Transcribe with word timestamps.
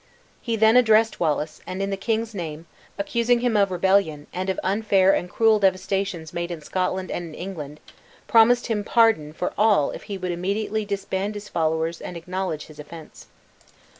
He 0.41 0.55
then 0.55 0.77
addressed 0.77 1.19
Wallace; 1.19 1.61
and 1.67 1.79
in 1.79 1.91
the 1.91 1.95
king's 1.95 2.33
name, 2.33 2.65
accusing 2.97 3.41
him 3.41 3.55
of 3.55 3.69
rebellion, 3.69 4.25
and 4.33 4.49
of 4.49 4.59
unfair 4.63 5.13
and 5.13 5.29
cruel 5.29 5.59
devastations 5.59 6.33
made 6.33 6.49
in 6.49 6.59
Scotland 6.61 7.11
and 7.11 7.23
in 7.25 7.35
England, 7.35 7.79
promised 8.27 8.65
him 8.65 8.83
pardon 8.83 9.31
for 9.31 9.53
all 9.59 9.91
if 9.91 10.01
he 10.09 10.17
would 10.17 10.31
immediately 10.31 10.85
disband 10.85 11.35
his 11.35 11.49
followers 11.49 12.01
and 12.01 12.17
acknowledge 12.17 12.65
his 12.65 12.79
offense. 12.79 13.27